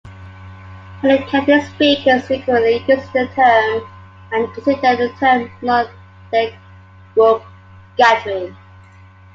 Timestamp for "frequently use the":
2.25-3.27